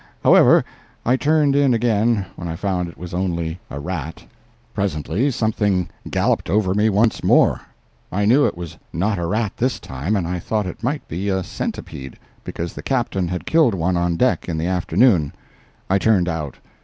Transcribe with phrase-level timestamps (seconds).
[0.23, 0.65] However,
[1.05, 4.25] I turned in again when I found it was only a rat.
[4.73, 7.61] Presently something galloped over me once more.
[8.11, 11.29] I knew it was not a rat this time, and I thought it might be
[11.29, 15.33] a centipede, because the Captain had killed one on deck in the afternoon.
[15.87, 16.57] I turned out.